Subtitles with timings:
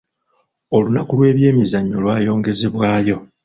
[0.75, 3.17] Olunaku lw'ebyemizannyo lwayongezebwayo.